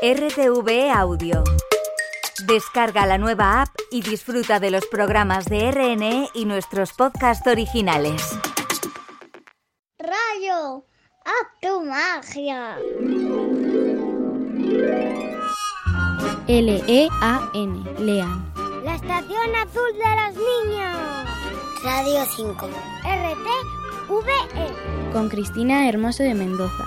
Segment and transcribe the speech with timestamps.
[0.00, 1.42] RTV Audio.
[2.46, 8.22] Descarga la nueva app y disfruta de los programas de RNE y nuestros podcasts originales.
[9.98, 10.84] Rayo,
[11.24, 12.78] haz tu magia.
[16.46, 18.52] L-E-A-N, Lean.
[18.84, 20.96] La estación azul de los niños.
[21.82, 22.68] Radio 5.
[24.06, 25.12] RTV.
[25.12, 26.84] Con Cristina Hermoso de Mendoza.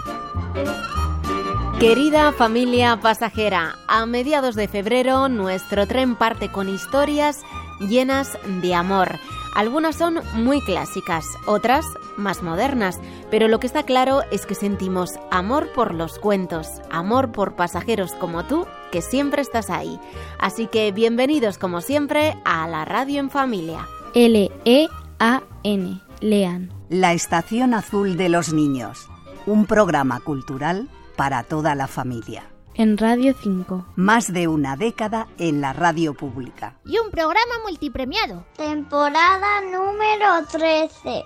[1.82, 7.39] Querida familia pasajera, a mediados de febrero nuestro tren parte con historias
[7.80, 9.17] llenas de amor.
[9.55, 11.84] Algunas son muy clásicas, otras
[12.17, 12.99] más modernas,
[13.31, 18.13] pero lo que está claro es que sentimos amor por los cuentos, amor por pasajeros
[18.13, 20.00] como tú, que siempre estás ahí.
[20.38, 23.88] Así que bienvenidos como siempre a la radio en familia.
[24.13, 26.73] L-E-A-N, Lean.
[26.89, 29.09] La Estación Azul de los Niños,
[29.48, 30.88] un programa cultural
[31.21, 32.52] para toda la familia.
[32.73, 33.93] En Radio 5.
[33.95, 36.80] Más de una década en la radio pública.
[36.83, 38.44] Y un programa multipremiado.
[38.58, 41.23] Temporada número 13.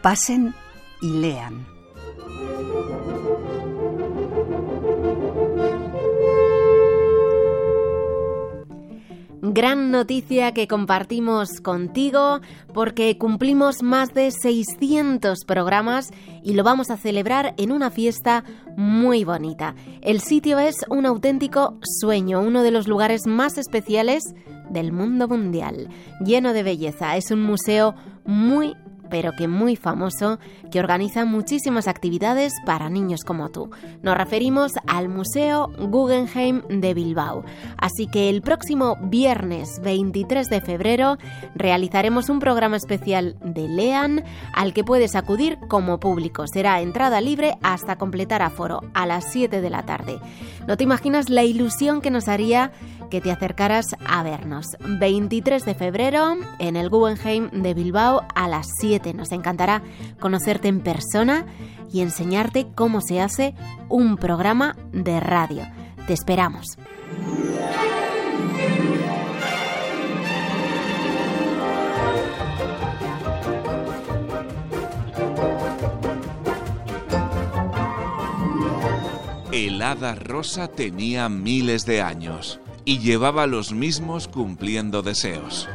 [0.00, 0.54] Pasen
[1.00, 1.66] y lean.
[9.44, 12.38] Gran noticia que compartimos contigo
[12.72, 16.10] porque cumplimos más de 600 programas
[16.44, 18.44] y lo vamos a celebrar en una fiesta
[18.76, 19.74] muy bonita.
[20.00, 24.22] El sitio es un auténtico sueño, uno de los lugares más especiales
[24.70, 25.88] del mundo mundial,
[26.24, 27.16] lleno de belleza.
[27.16, 28.76] Es un museo muy
[29.12, 30.38] pero que muy famoso,
[30.70, 33.68] que organiza muchísimas actividades para niños como tú.
[34.00, 37.44] Nos referimos al Museo Guggenheim de Bilbao.
[37.76, 41.18] Así que el próximo viernes 23 de febrero
[41.54, 44.24] realizaremos un programa especial de Lean
[44.54, 46.46] al que puedes acudir como público.
[46.46, 50.20] Será entrada libre hasta completar aforo a las 7 de la tarde.
[50.66, 52.72] No te imaginas la ilusión que nos haría
[53.12, 54.68] que te acercaras a vernos.
[54.80, 59.01] 23 de febrero en el Guggenheim de Bilbao a las 7.
[59.12, 59.82] Nos encantará
[60.20, 61.46] conocerte en persona
[61.92, 63.54] y enseñarte cómo se hace
[63.88, 65.64] un programa de radio.
[66.06, 66.78] Te esperamos.
[79.52, 85.68] El hada rosa tenía miles de años y llevaba los mismos cumpliendo deseos.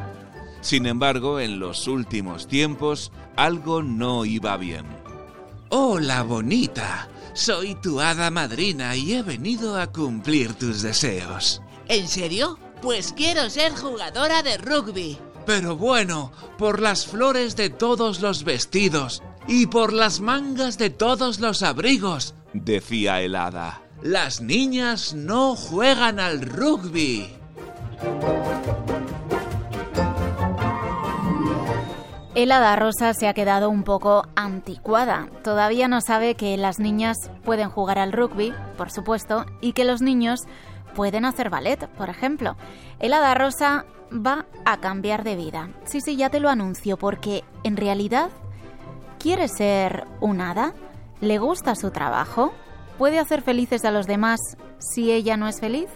[0.68, 4.86] Sin embargo, en los últimos tiempos, algo no iba bien.
[5.70, 7.08] Hola, bonita.
[7.32, 11.62] Soy tu hada madrina y he venido a cumplir tus deseos.
[11.88, 12.60] ¿En serio?
[12.82, 15.18] Pues quiero ser jugadora de rugby.
[15.46, 21.40] Pero bueno, por las flores de todos los vestidos y por las mangas de todos
[21.40, 23.84] los abrigos, decía el hada.
[24.02, 27.30] Las niñas no juegan al rugby.
[32.38, 35.28] El hada rosa se ha quedado un poco anticuada.
[35.44, 40.03] Todavía no sabe que las niñas pueden jugar al rugby, por supuesto, y que los
[40.03, 40.42] niños
[40.94, 42.56] pueden hacer ballet, por ejemplo.
[43.00, 45.70] El hada rosa va a cambiar de vida.
[45.86, 48.30] Sí, sí, ya te lo anuncio, porque en realidad
[49.18, 50.75] quiere ser un hada.
[51.22, 52.54] ¿Le gusta su trabajo?
[53.00, 54.40] ¿Puede hacer felices a los demás
[54.78, 55.90] si ella no es feliz?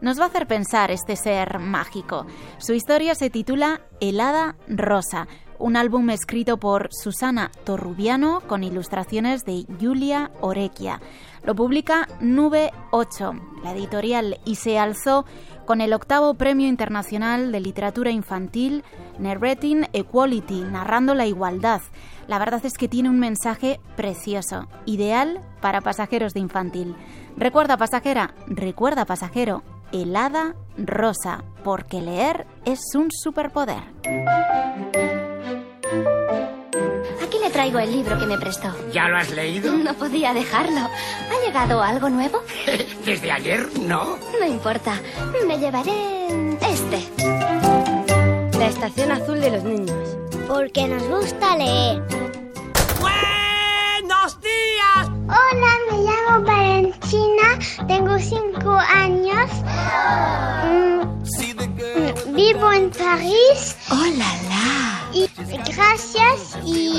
[0.00, 2.26] Nos va a hacer pensar este ser mágico.
[2.58, 5.26] Su historia se titula El Hada Rosa,
[5.60, 11.00] un álbum escrito por Susana Torrubiano con ilustraciones de Julia Orequia.
[11.44, 13.32] Lo publica Nube 8,
[13.62, 15.24] la editorial, y se alzó
[15.66, 18.82] con el octavo Premio Internacional de Literatura Infantil
[19.18, 21.80] Narrating Equality, narrando la igualdad.
[22.26, 26.96] La verdad es que tiene un mensaje precioso, ideal para pasajeros de infantil.
[27.36, 33.82] Recuerda pasajera, recuerda pasajero, helada rosa, porque leer es un superpoder.
[37.60, 38.74] Traigo el libro que me prestó.
[38.90, 39.70] ¿Ya lo has leído?
[39.74, 40.80] No podía dejarlo.
[40.80, 42.42] ¿Ha llegado algo nuevo?
[43.04, 43.68] ¿Desde ayer?
[43.80, 44.16] No.
[44.40, 44.98] No importa.
[45.46, 46.26] Me llevaré
[46.62, 47.06] este.
[48.58, 50.16] La estación azul de los niños.
[50.48, 52.02] Porque nos gusta leer.
[52.98, 55.10] ¡Buenos días!
[55.28, 59.50] Hola, me llamo Valentina, tengo cinco años.
[60.64, 63.76] Mm, vivo en París.
[63.90, 64.80] ¡Hola, la!
[65.12, 65.28] Y
[65.74, 66.89] gracias y,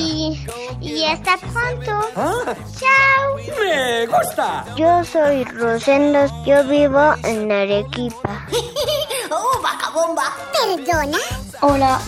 [1.01, 1.91] y hasta pronto.
[2.15, 2.55] Ah.
[2.79, 3.35] Chao.
[3.59, 4.65] ¡Me gusta!
[4.75, 8.47] Yo soy Rosendo, yo vivo en Arequipa.
[9.31, 10.35] ¡Oh, vaca bomba!
[10.53, 11.17] ¿Perdona?
[11.61, 11.99] Hola,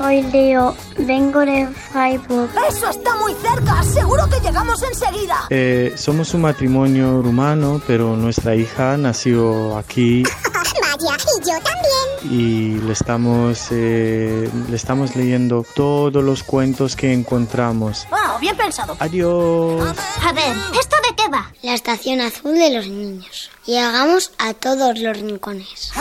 [0.00, 2.48] Soy Leo, vengo de Freiburg.
[2.66, 3.82] ¡Eso está muy cerca!
[3.82, 5.44] ¡Seguro que llegamos enseguida!
[5.50, 10.22] Eh, somos un matrimonio rumano, pero nuestra hija nació aquí.
[10.80, 12.34] Vaya, y yo también.
[12.34, 18.06] Y le estamos, eh, le estamos leyendo todos los cuentos que encontramos.
[18.10, 18.96] ¡Ah, bien pensado!
[19.00, 19.82] Adiós.
[20.24, 21.52] A ver, ¿esto de qué va?
[21.60, 23.50] La estación azul de los niños.
[23.66, 25.92] Llegamos a todos los rincones.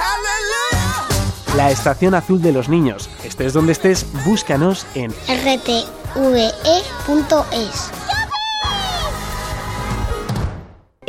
[1.56, 3.10] La Estación Azul de los Niños.
[3.24, 5.80] Estés donde estés, búscanos en rtve.es.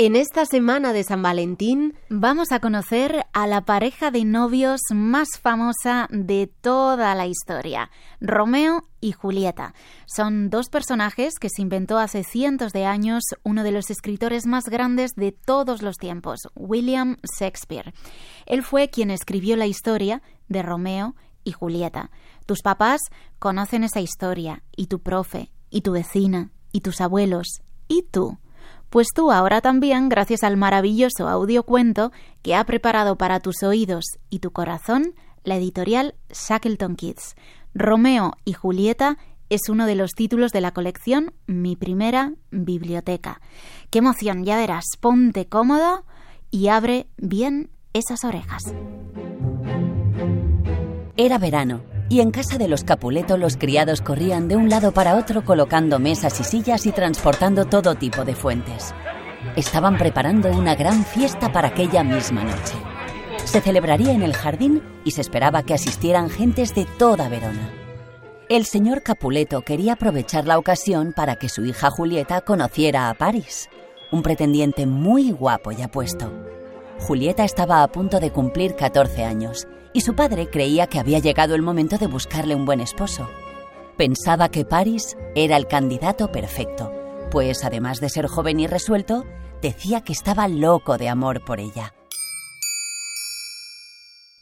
[0.02, 5.28] En esta semana de San Valentín vamos a conocer a la pareja de novios más
[5.38, 9.74] famosa de toda la historia, Romeo y Julieta.
[10.06, 14.70] Son dos personajes que se inventó hace cientos de años uno de los escritores más
[14.70, 17.92] grandes de todos los tiempos, William Shakespeare.
[18.46, 21.14] Él fue quien escribió la historia de Romeo
[21.44, 22.10] y Julieta.
[22.46, 23.02] Tus papás
[23.38, 28.38] conocen esa historia, y tu profe, y tu vecina, y tus abuelos, y tú.
[28.90, 32.10] Pues tú ahora también, gracias al maravilloso audiocuento
[32.42, 35.14] que ha preparado para tus oídos y tu corazón
[35.44, 37.36] la editorial Shackleton Kids.
[37.72, 39.16] Romeo y Julieta
[39.48, 43.40] es uno de los títulos de la colección Mi primera biblioteca.
[43.90, 46.04] Qué emoción, ya verás, ponte cómodo
[46.50, 48.62] y abre bien esas orejas.
[51.16, 55.14] Era verano y en casa de los Capuleto los criados corrían de un lado para
[55.14, 58.92] otro colocando mesas y sillas y transportando todo tipo de fuentes.
[59.54, 62.74] Estaban preparando una gran fiesta para aquella misma noche.
[63.44, 67.72] Se celebraría en el jardín y se esperaba que asistieran gentes de toda Verona.
[68.48, 73.68] El señor Capuleto quería aprovechar la ocasión para que su hija Julieta conociera a París,
[74.10, 76.32] un pretendiente muy guapo y apuesto.
[76.98, 81.54] Julieta estaba a punto de cumplir 14 años y su padre creía que había llegado
[81.54, 83.28] el momento de buscarle un buen esposo.
[83.96, 86.92] Pensaba que Paris era el candidato perfecto,
[87.30, 89.24] pues además de ser joven y resuelto,
[89.60, 91.94] decía que estaba loco de amor por ella.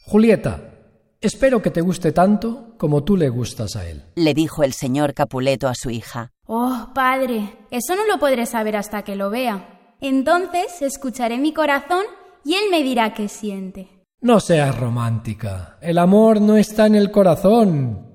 [0.05, 0.73] Julieta,
[1.21, 4.05] espero que te guste tanto como tú le gustas a él.
[4.15, 6.31] Le dijo el señor Capuleto a su hija.
[6.45, 9.95] Oh, padre, eso no lo podré saber hasta que lo vea.
[10.01, 12.05] Entonces escucharé mi corazón
[12.43, 13.98] y él me dirá qué siente.
[14.21, 15.77] No seas romántica.
[15.79, 18.05] El amor no está en el corazón.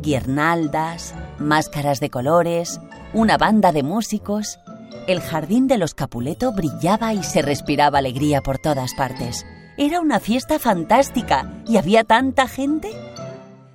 [0.00, 2.80] Guirnaldas, máscaras de colores,
[3.12, 4.58] una banda de músicos.
[5.06, 9.44] El jardín de los Capuleto brillaba y se respiraba alegría por todas partes.
[9.76, 12.90] Era una fiesta fantástica y había tanta gente.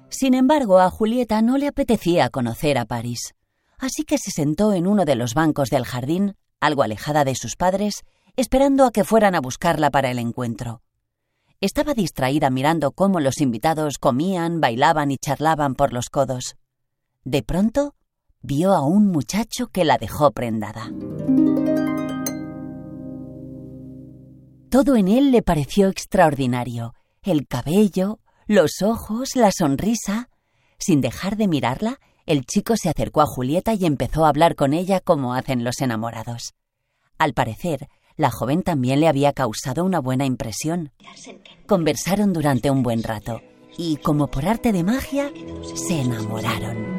[0.10, 3.35] Sin embargo, a Julieta no le apetecía conocer a París
[3.78, 7.56] así que se sentó en uno de los bancos del jardín, algo alejada de sus
[7.56, 8.04] padres,
[8.36, 10.82] esperando a que fueran a buscarla para el encuentro.
[11.62, 16.56] Estaba distraída mirando cómo los invitados comían, bailaban y charlaban por los codos.
[17.24, 17.96] De pronto,
[18.42, 20.92] vio a un muchacho que la dejó prendada.
[24.70, 26.94] Todo en él le pareció extraordinario.
[27.24, 30.30] El cabello, los ojos, la sonrisa.
[30.78, 34.74] Sin dejar de mirarla, el chico se acercó a Julieta y empezó a hablar con
[34.74, 36.56] ella como hacen los enamorados.
[37.18, 37.88] Al parecer,
[38.18, 40.92] la joven también le había causado una buena impresión.
[41.68, 43.42] Conversaron durante un buen rato
[43.78, 45.32] y, como por arte de magia,
[45.76, 46.96] se enamoraron.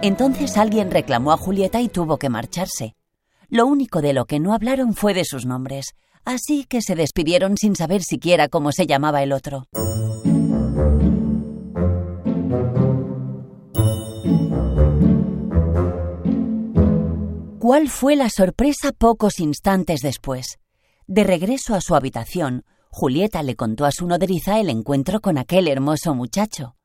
[0.00, 2.94] Entonces alguien reclamó a Julieta y tuvo que marcharse.
[3.48, 7.56] Lo único de lo que no hablaron fue de sus nombres, así que se despidieron
[7.56, 9.66] sin saber siquiera cómo se llamaba el otro.
[17.68, 20.58] ¿Cuál fue la sorpresa pocos instantes después?
[21.06, 25.68] De regreso a su habitación, Julieta le contó a su nodriza el encuentro con aquel
[25.68, 26.76] hermoso muchacho.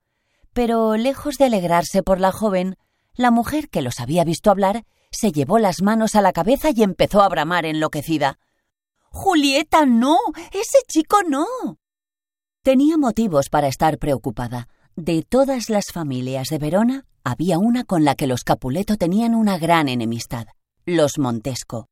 [0.51, 2.75] Pero, lejos de alegrarse por la joven,
[3.13, 6.83] la mujer que los había visto hablar se llevó las manos a la cabeza y
[6.83, 8.37] empezó a bramar enloquecida.
[9.05, 10.17] Julieta, no.
[10.51, 11.45] Ese chico no.
[12.61, 14.67] Tenía motivos para estar preocupada.
[14.97, 19.57] De todas las familias de Verona, había una con la que los Capuleto tenían una
[19.57, 20.47] gran enemistad
[20.85, 21.87] los Montesco.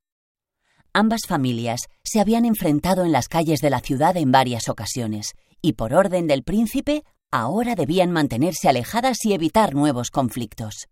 [0.93, 5.31] Ambas familias se habían enfrentado en las calles de la ciudad en varias ocasiones,
[5.61, 10.89] y por orden del príncipe ahora debían mantenerse alejadas y evitar nuevos conflictos.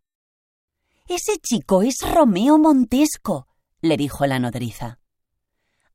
[1.09, 3.47] Ese chico es Romeo Montesco,
[3.81, 4.99] le dijo la nodriza.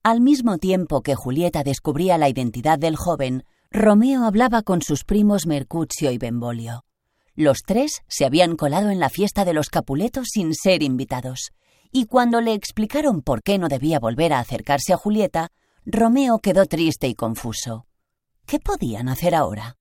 [0.02, 5.46] Al mismo tiempo que Julieta descubría la identidad del joven, Romeo hablaba con sus primos
[5.46, 6.84] Mercutio y Benvolio.
[7.34, 11.52] Los tres se habían colado en la fiesta de los Capuletos sin ser invitados,
[11.96, 15.52] y cuando le explicaron por qué no debía volver a acercarse a Julieta,
[15.86, 17.86] Romeo quedó triste y confuso.
[18.46, 19.76] ¿Qué podían hacer ahora?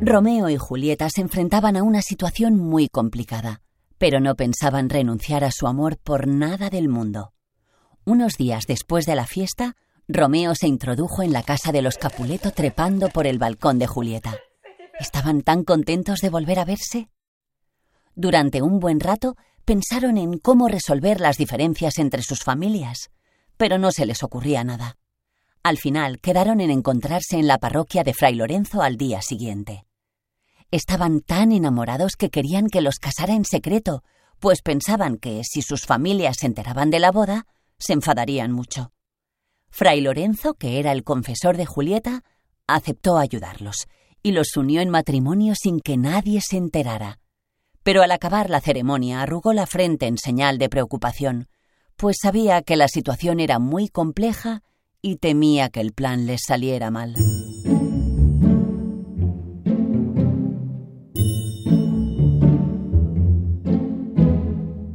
[0.00, 3.62] Romeo y Julieta se enfrentaban a una situación muy complicada,
[3.98, 7.34] pero no pensaban renunciar a su amor por nada del mundo.
[8.04, 9.76] Unos días después de la fiesta,
[10.12, 14.36] Romeo se introdujo en la casa de los Capuleto trepando por el balcón de Julieta.
[14.98, 17.08] ¿Estaban tan contentos de volver a verse?
[18.16, 23.10] Durante un buen rato pensaron en cómo resolver las diferencias entre sus familias,
[23.56, 24.98] pero no se les ocurría nada.
[25.62, 29.86] Al final quedaron en encontrarse en la parroquia de Fray Lorenzo al día siguiente.
[30.72, 34.02] Estaban tan enamorados que querían que los casara en secreto,
[34.40, 37.46] pues pensaban que si sus familias se enteraban de la boda,
[37.78, 38.92] se enfadarían mucho.
[39.70, 42.22] Fray Lorenzo, que era el confesor de Julieta,
[42.66, 43.88] aceptó ayudarlos
[44.22, 47.18] y los unió en matrimonio sin que nadie se enterara.
[47.82, 51.48] Pero al acabar la ceremonia arrugó la frente en señal de preocupación,
[51.96, 54.62] pues sabía que la situación era muy compleja
[55.02, 57.14] y temía que el plan les saliera mal.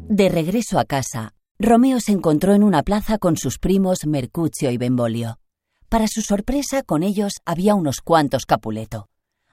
[0.09, 4.77] De regreso a casa, Romeo se encontró en una plaza con sus primos Mercutio y
[4.77, 5.39] Benvolio.
[5.87, 9.07] Para su sorpresa, con ellos había unos cuantos Capuleto.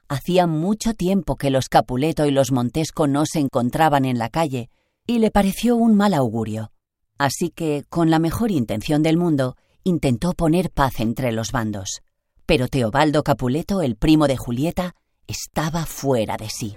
[0.09, 4.69] Hacía mucho tiempo que los Capuleto y los Montesco no se encontraban en la calle,
[5.07, 6.73] y le pareció un mal augurio.
[7.19, 12.03] Así que, con la mejor intención del mundo, intentó poner paz entre los bandos.
[12.47, 14.97] Pero Teobaldo Capuleto, el primo de Julieta,
[15.29, 16.77] estaba fuera de sí.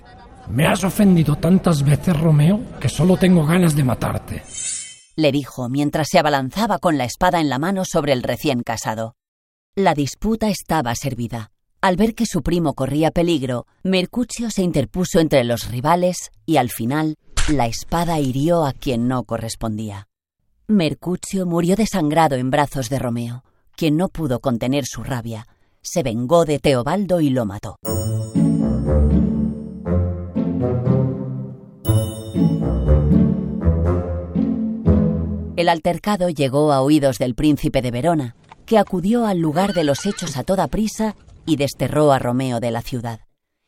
[0.50, 4.44] Me has ofendido tantas veces, Romeo, que solo tengo ganas de matarte.
[5.16, 9.16] Le dijo mientras se abalanzaba con la espada en la mano sobre el recién casado.
[9.76, 11.52] La disputa estaba servida.
[11.82, 16.70] Al ver que su primo corría peligro, Mercutio se interpuso entre los rivales y al
[16.70, 17.16] final
[17.48, 20.08] la espada hirió a quien no correspondía.
[20.68, 23.44] Mercutio murió desangrado en brazos de Romeo,
[23.76, 25.48] quien no pudo contener su rabia.
[25.82, 27.78] Se vengó de Teobaldo y lo mató.
[35.56, 38.36] El altercado llegó a oídos del príncipe de Verona,
[38.66, 42.72] que acudió al lugar de los hechos a toda prisa y desterró a Romeo de
[42.72, 43.22] la ciudad.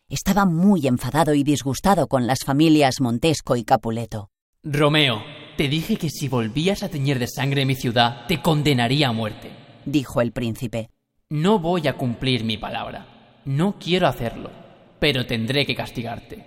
[0.09, 4.29] Estaba muy enfadado y disgustado con las familias Montesco y Capuleto.
[4.63, 5.23] Romeo,
[5.55, 9.51] te dije que si volvías a teñir de sangre mi ciudad, te condenaría a muerte,
[9.85, 10.89] dijo el príncipe.
[11.29, 13.41] No voy a cumplir mi palabra.
[13.45, 14.51] No quiero hacerlo,
[14.99, 16.45] pero tendré que castigarte.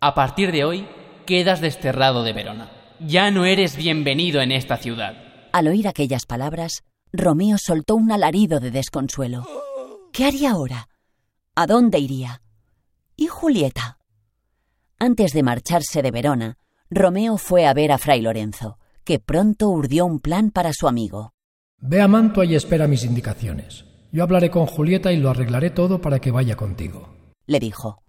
[0.00, 0.86] A partir de hoy,
[1.26, 2.85] quedas desterrado de Verona.
[3.00, 5.14] Ya no eres bienvenido en esta ciudad.
[5.52, 9.46] Al oír aquellas palabras, Romeo soltó un alarido de desconsuelo.
[10.12, 10.88] ¿Qué haría ahora?
[11.54, 12.42] ¿A dónde iría?
[13.14, 13.98] ¿Y Julieta?
[14.98, 20.06] Antes de marcharse de Verona, Romeo fue a ver a Fray Lorenzo, que pronto urdió
[20.06, 21.34] un plan para su amigo.
[21.78, 23.84] Ve a Mantua y espera mis indicaciones.
[24.10, 27.10] Yo hablaré con Julieta y lo arreglaré todo para que vaya contigo.
[27.46, 28.05] Le dijo.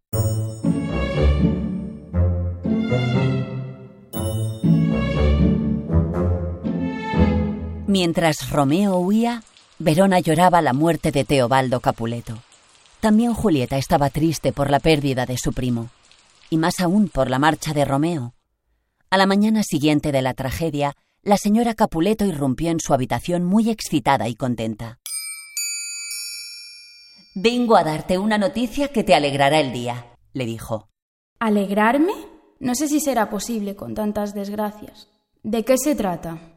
[7.87, 9.43] Mientras Romeo huía,
[9.79, 12.37] Verona lloraba la muerte de Teobaldo Capuleto.
[12.99, 15.89] También Julieta estaba triste por la pérdida de su primo,
[16.49, 18.33] y más aún por la marcha de Romeo.
[19.09, 23.69] A la mañana siguiente de la tragedia, la señora Capuleto irrumpió en su habitación muy
[23.69, 24.99] excitada y contenta.
[27.35, 30.89] Vengo a darte una noticia que te alegrará el día, le dijo.
[31.39, 32.13] ¿Alegrarme?
[32.59, 35.07] No sé si será posible con tantas desgracias.
[35.41, 36.56] ¿De qué se trata?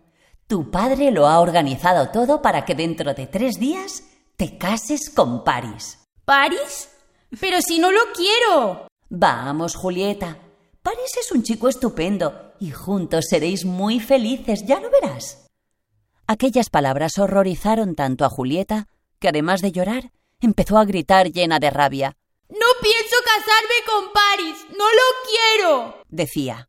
[0.50, 4.02] Tu padre lo ha organizado todo para que dentro de tres días
[4.34, 6.00] te cases con Paris.
[6.24, 6.88] ¿Paris?
[7.38, 8.88] Pero si no lo quiero.
[9.08, 10.38] Vamos, Julieta.
[10.82, 15.46] Paris es un chico estupendo y juntos seréis muy felices, ya lo verás.
[16.26, 18.88] Aquellas palabras horrorizaron tanto a Julieta
[19.20, 22.16] que, además de llorar, empezó a gritar llena de rabia.
[22.48, 24.66] No pienso casarme con Paris.
[24.76, 26.02] No lo quiero.
[26.08, 26.68] decía.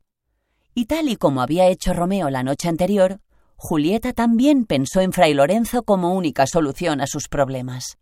[0.72, 3.18] Y tal y como había hecho Romeo la noche anterior,
[3.64, 7.96] Julieta también pensó en Fray Lorenzo como única solución a sus problemas.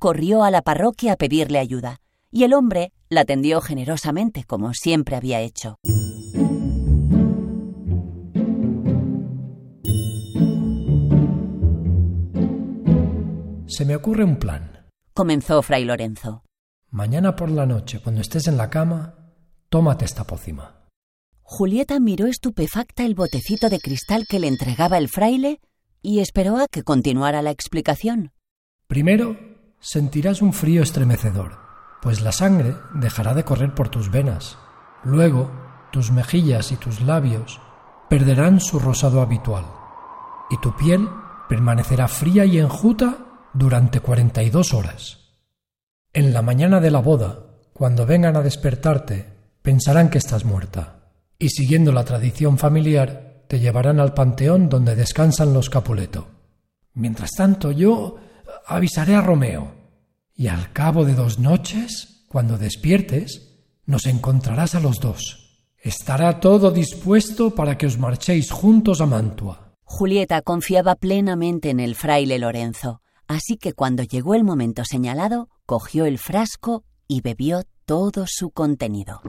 [0.00, 2.00] Corrió a la parroquia a pedirle ayuda,
[2.32, 5.76] y el hombre la atendió generosamente, como siempre había hecho.
[13.68, 16.42] Se me ocurre un plan, comenzó Fray Lorenzo.
[16.90, 19.14] Mañana por la noche, cuando estés en la cama,
[19.68, 20.75] tómate esta pócima.
[21.48, 25.60] Julieta miró estupefacta el botecito de cristal que le entregaba el fraile
[26.02, 28.32] y esperó a que continuara la explicación.
[28.88, 29.38] Primero,
[29.78, 31.64] sentirás un frío estremecedor.
[32.02, 34.58] pues la sangre dejará de correr por tus venas.
[35.02, 35.50] Luego,
[35.92, 37.60] tus mejillas y tus labios
[38.08, 39.64] perderán su rosado habitual,
[40.50, 41.08] y tu piel
[41.48, 43.18] permanecerá fría y enjuta
[43.54, 45.38] durante 42 horas.
[46.12, 50.95] En la mañana de la boda, cuando vengan a despertarte, pensarán que estás muerta,
[51.38, 56.28] y siguiendo la tradición familiar, te llevarán al panteón donde descansan los Capuleto.
[56.94, 58.16] Mientras tanto, yo
[58.66, 59.74] avisaré a Romeo,
[60.34, 65.64] y al cabo de dos noches, cuando despiertes, nos encontrarás a los dos.
[65.78, 69.74] Estará todo dispuesto para que os marchéis juntos a Mantua.
[69.84, 76.06] Julieta confiaba plenamente en el fraile Lorenzo, así que cuando llegó el momento señalado, cogió
[76.06, 79.22] el frasco y bebió todo su contenido.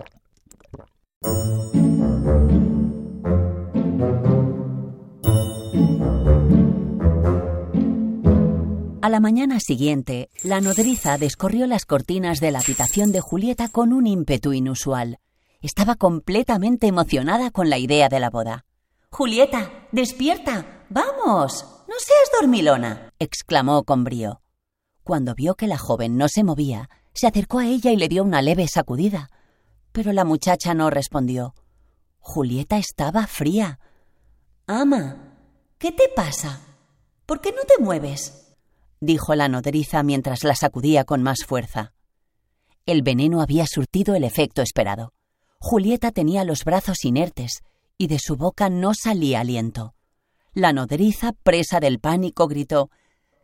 [9.08, 13.94] A la mañana siguiente, la nodriza descorrió las cortinas de la habitación de Julieta con
[13.94, 15.20] un ímpetu inusual.
[15.62, 18.66] Estaba completamente emocionada con la idea de la boda.
[19.10, 20.84] Julieta, despierta.
[20.90, 21.66] Vamos.
[21.88, 24.42] No seas dormilona, exclamó con brío.
[25.04, 28.26] Cuando vio que la joven no se movía, se acercó a ella y le dio
[28.26, 29.30] una leve sacudida.
[29.94, 31.56] Pero la muchacha no respondió.
[32.28, 33.80] Julieta estaba fría.
[34.68, 35.34] Ama,
[35.78, 36.60] ¿qué te pasa?
[37.26, 38.54] ¿Por qué no te mueves?
[39.00, 41.94] dijo la nodriza mientras la sacudía con más fuerza.
[42.86, 45.14] El veneno había surtido el efecto esperado.
[45.60, 47.64] Julieta tenía los brazos inertes
[47.98, 49.96] y de su boca no salía aliento.
[50.54, 52.90] La nodriza, presa del pánico, gritó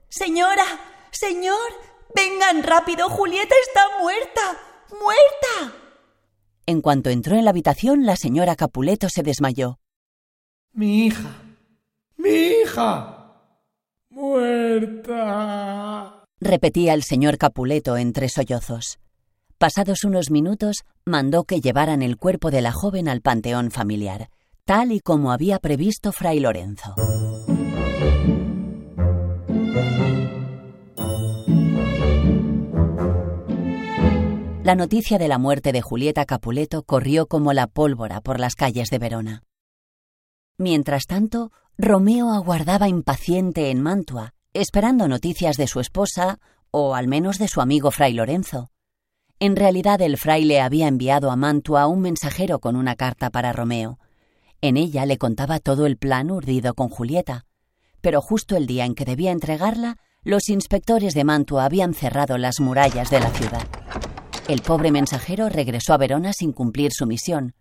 [0.09, 0.65] Señora,
[1.09, 1.71] señor,
[2.13, 4.41] vengan rápido, Julieta está muerta,
[4.89, 5.82] muerta.
[6.65, 9.79] En cuanto entró en la habitación, la señora Capuleto se desmayó.
[10.71, 11.35] Mi hija,
[12.17, 13.19] mi hija.
[14.09, 15.43] Muerta.
[16.39, 18.99] repetía el señor Capuleto entre sollozos.
[19.57, 24.29] Pasados unos minutos, mandó que llevaran el cuerpo de la joven al panteón familiar,
[24.65, 26.95] tal y como había previsto Fray Lorenzo.
[34.63, 38.89] La noticia de la muerte de Julieta Capuleto corrió como la pólvora por las calles
[38.89, 39.43] de Verona.
[40.57, 46.39] Mientras tanto, Romeo aguardaba impaciente en Mantua, esperando noticias de su esposa
[46.71, 48.71] o al menos de su amigo Fray Lorenzo.
[49.37, 53.99] En realidad el fraile había enviado a Mantua un mensajero con una carta para Romeo.
[54.61, 57.45] En ella le contaba todo el plan urdido con Julieta,
[57.99, 62.61] pero justo el día en que debía entregarla, los inspectores de Mantua habían cerrado las
[62.61, 63.67] murallas de la ciudad.
[64.49, 67.55] El pobre mensajero regresó a Verona sin cumplir su misión,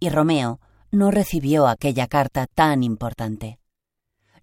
[0.00, 0.58] y Romeo
[0.90, 3.58] no recibió aquella carta tan importante.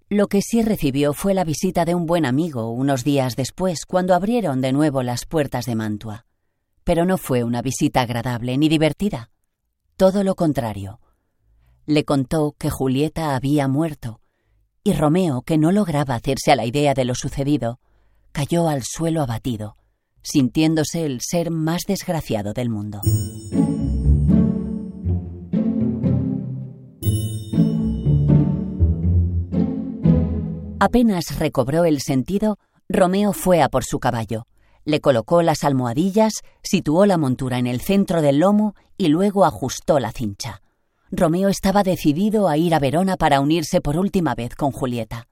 [0.08, 4.13] Lo que sí recibió fue la visita de un buen amigo unos días después, cuando
[4.13, 6.26] abrieron de nuevo las puertas de Mantua.
[6.84, 9.32] Pero no fue una visita agradable ni divertida.
[9.98, 11.00] Todo lo contrario.
[11.88, 14.22] Le contó que Julieta había muerto,
[14.84, 17.80] y Romeo, que no lograba hacerse a la idea de lo sucedido,
[18.32, 19.78] cayó al suelo abatido,
[20.24, 23.02] sintiéndose el ser más desgraciado del mundo.
[30.80, 32.58] Apenas recobró el sentido,
[32.90, 34.48] Romeo fue a por su caballo.
[34.84, 40.00] Le colocó las almohadillas, situó la montura en el centro del lomo y luego ajustó
[40.00, 40.64] la cincha.
[41.12, 45.28] Romeo estaba decidido a ir a Verona para unirse por última vez con Julieta.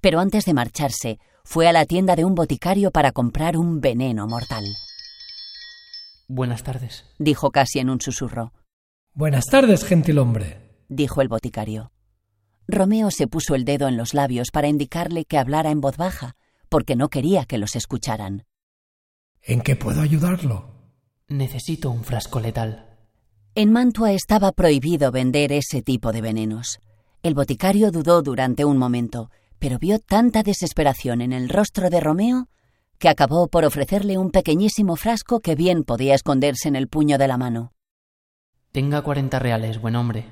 [0.00, 4.26] Pero antes de marcharse, fue a la tienda de un boticario para comprar un veneno
[4.26, 4.64] mortal.
[6.28, 8.52] Buenas tardes, dijo casi en un susurro.
[9.14, 11.90] Buenas tardes, gentil hombre, dijo el boticario.
[12.68, 16.36] Romeo se puso el dedo en los labios para indicarle que hablara en voz baja,
[16.68, 18.44] porque no quería que los escucharan.
[19.42, 20.70] ¿En qué puedo ayudarlo?
[21.26, 22.98] Necesito un frasco letal.
[23.56, 26.78] En Mantua estaba prohibido vender ese tipo de venenos.
[27.22, 32.48] El boticario dudó durante un momento, pero vio tanta desesperación en el rostro de Romeo
[32.98, 37.28] que acabó por ofrecerle un pequeñísimo frasco que bien podía esconderse en el puño de
[37.28, 37.72] la mano.
[38.72, 40.26] Tenga cuarenta reales, buen hombre.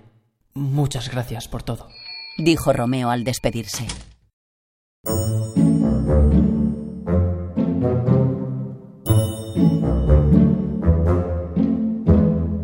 [0.55, 1.89] Muchas gracias por todo
[2.39, 3.87] dijo Romeo al despedirse.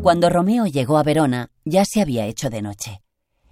[0.03, 3.00] Cuando Romeo llegó a Verona, ya se había hecho de noche.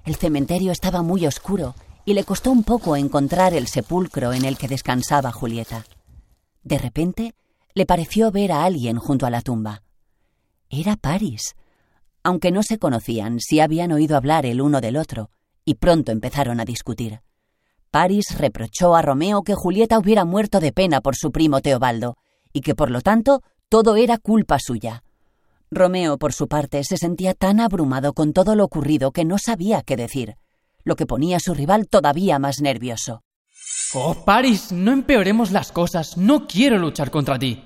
[0.05, 4.59] El cementerio estaba muy oscuro y le costó un poco encontrar el sepulcro en el
[4.59, 5.85] que descansaba Julieta.
[6.63, 7.35] De repente,
[7.75, 9.83] le pareció ver a alguien junto a la tumba.
[10.69, 11.55] Era Paris.
[12.23, 15.31] Aunque no se conocían, sí habían oído hablar el uno del otro,
[15.65, 17.21] y pronto empezaron a discutir.
[17.91, 22.17] Paris reprochó a Romeo que Julieta hubiera muerto de pena por su primo Teobaldo,
[22.53, 25.03] y que por lo tanto Todo era culpa suya.
[25.71, 29.81] Romeo, por su parte, se sentía tan abrumado con todo lo ocurrido que no sabía
[29.81, 30.37] qué decir,
[30.85, 33.23] lo que ponía a su rival todavía más nervioso.
[33.95, 36.17] Oh, Paris, no empeoremos las cosas.
[36.17, 37.65] No quiero luchar contra ti.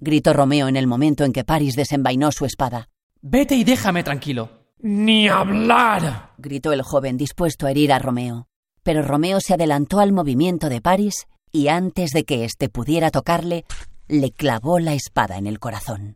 [0.00, 2.88] Gritó Romeo en el momento en que Paris desenvainó su espada.
[3.20, 4.66] Vete y déjame tranquilo.
[4.78, 6.32] ¡Ni hablar!
[6.38, 8.46] gritó el joven dispuesto a herir a Romeo.
[8.82, 13.64] Pero Romeo se adelantó al movimiento de Paris y antes de que éste pudiera tocarle,
[14.06, 16.14] le clavó la espada en el corazón.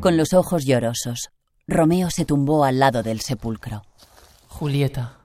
[0.00, 1.28] Con los ojos llorosos,
[1.66, 3.82] Romeo se tumbó al lado del sepulcro.
[4.48, 5.18] Julieta,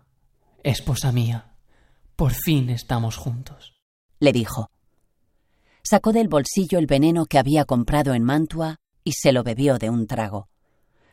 [0.63, 1.55] esposa mía,
[2.17, 3.73] por fin estamos juntos,
[4.19, 4.69] le dijo.
[5.81, 9.89] Sacó del bolsillo el veneno que había comprado en Mantua y se lo bebió de
[9.89, 10.49] un trago.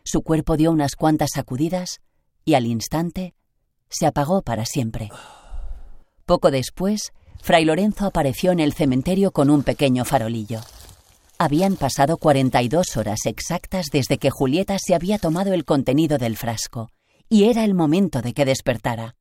[0.03, 2.01] Su cuerpo dio unas cuantas sacudidas
[2.45, 3.35] y al instante
[3.89, 5.09] se apagó para siempre.
[6.27, 10.63] Poco después, Fray Lorenzo apareció en el cementerio con un pequeño farolillo.
[11.43, 16.89] Habían pasado 42 horas exactas desde que Julieta se había tomado el contenido del frasco,
[17.29, 19.17] y era el momento de que despertara.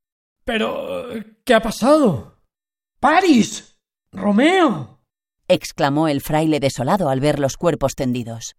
[0.45, 1.07] Pero...
[1.43, 2.37] ¿qué ha pasado?
[2.99, 3.75] ¡Paris!
[4.11, 4.99] ¡Romeo!
[5.47, 8.55] exclamó el fraile desolado al ver los cuerpos tendidos.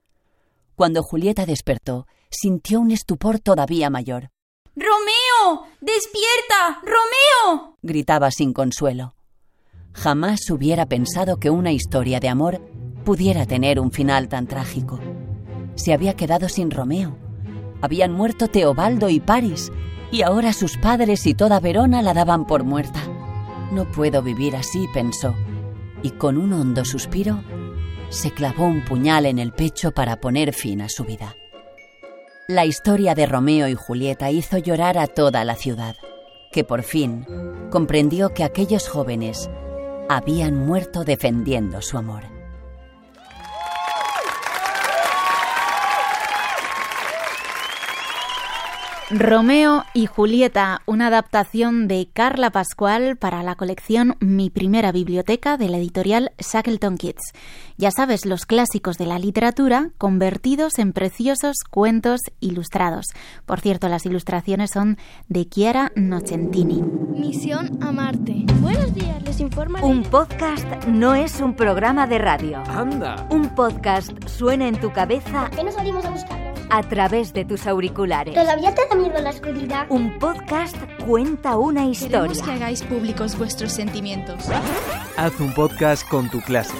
[0.75, 4.31] Cuando Julieta despertó, sintió un estupor todavía mayor.
[4.75, 5.68] ¡Romeo!
[5.81, 6.81] ¡Despierta!
[6.83, 7.77] ¡Romeo!
[7.81, 9.14] gritaba sin consuelo.
[9.92, 12.61] Jamás hubiera pensado que una historia de amor
[13.04, 14.98] pudiera tener un final tan trágico.
[15.74, 17.16] Se había quedado sin Romeo.
[17.80, 19.72] Habían muerto Teobaldo y Paris,
[20.10, 23.00] y ahora sus padres y toda Verona la daban por muerta.
[23.72, 25.34] No puedo vivir así, pensó,
[26.02, 27.42] y con un hondo suspiro
[28.12, 31.34] se clavó un puñal en el pecho para poner fin a su vida.
[32.46, 35.96] La historia de Romeo y Julieta hizo llorar a toda la ciudad,
[36.52, 37.26] que por fin
[37.70, 39.48] comprendió que aquellos jóvenes
[40.10, 42.41] habían muerto defendiendo su amor.
[49.14, 55.68] Romeo y Julieta, una adaptación de Carla Pascual para la colección Mi primera biblioteca de
[55.68, 57.35] la editorial Shackleton Kids.
[57.77, 63.05] Ya sabes, los clásicos de la literatura convertidos en preciosos cuentos ilustrados.
[63.44, 64.96] Por cierto, las ilustraciones son
[65.29, 66.83] de Chiara Nocentini.
[66.83, 68.46] Misión a Marte.
[68.61, 69.85] Buenos días, les informa.
[69.85, 72.62] Un podcast no es un programa de radio.
[72.66, 73.27] Anda.
[73.29, 75.48] Un podcast suena en tu cabeza.
[75.48, 76.51] ¿Por qué no salimos a buscarlo?
[76.74, 78.35] A través de tus auriculares.
[78.35, 79.85] ¿Todavía te da miedo la oscuridad?
[79.90, 80.74] Un podcast
[81.06, 82.20] cuenta una historia.
[82.20, 84.48] Queremos que hagáis públicos vuestros sentimientos.
[85.18, 86.72] Haz un podcast con tu clase.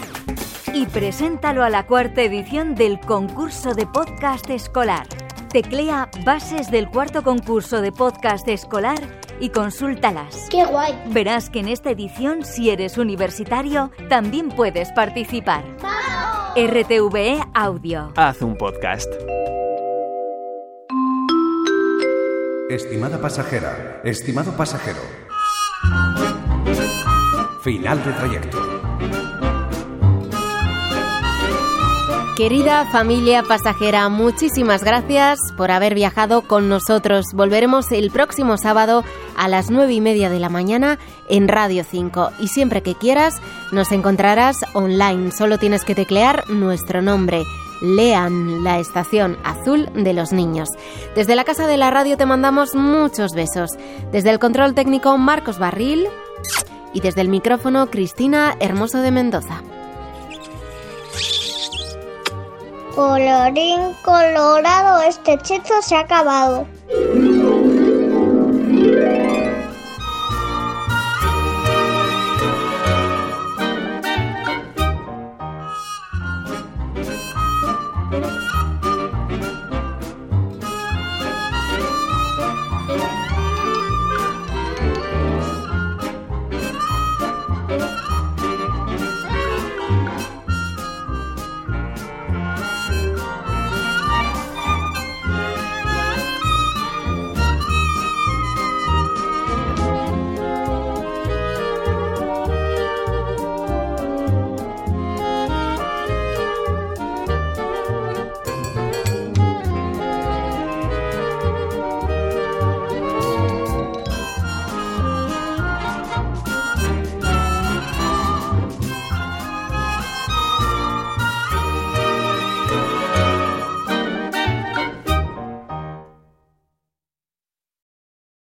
[0.73, 5.07] Y preséntalo a la cuarta edición del concurso de podcast escolar.
[5.51, 8.99] Teclea bases del cuarto concurso de podcast escolar
[9.41, 10.49] y consúltalas.
[10.51, 10.99] ¡Qué guay!
[11.09, 15.65] Verás que en esta edición, si eres universitario, también puedes participar.
[15.83, 16.57] ¡Vamos!
[16.57, 18.11] RTVE Audio.
[18.17, 19.13] Haz un podcast.
[22.73, 25.01] Estimada pasajera, estimado pasajero.
[27.61, 28.59] Final de trayecto.
[32.35, 37.27] Querida familia pasajera, muchísimas gracias por haber viajado con nosotros.
[37.35, 39.05] Volveremos el próximo sábado
[39.37, 43.35] a las nueve y media de la mañana en Radio 5 y siempre que quieras
[43.71, 45.31] nos encontrarás online.
[45.31, 47.45] Solo tienes que teclear nuestro nombre.
[47.83, 50.69] Lean, la estación azul de los niños.
[51.17, 53.73] Desde la casa de la radio te mandamos muchos besos.
[54.13, 56.07] Desde el control técnico Marcos Barril
[56.93, 59.63] y desde el micrófono Cristina Hermoso de Mendoza.
[62.95, 66.67] Colorín colorado, este hechizo se ha acabado.